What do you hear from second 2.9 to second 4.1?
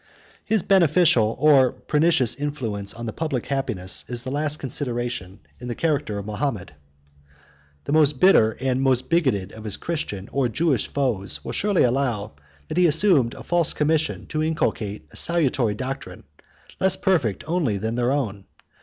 on the public happiness